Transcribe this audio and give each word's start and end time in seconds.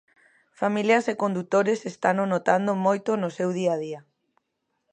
Familias 0.61 1.05
e 1.11 1.13
condutores 1.23 1.79
estano 1.91 2.23
notando 2.33 2.71
moito 2.85 3.09
no 3.21 3.29
seu 3.37 3.49
día 3.59 3.71
a 3.75 3.79
día. 3.85 3.99